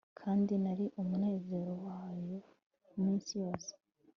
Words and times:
Kandi 0.19 0.53
nari 0.63 0.85
umunezero 1.01 1.71
wayo 1.85 2.37
iminsi 2.95 3.31
yose 3.43 3.71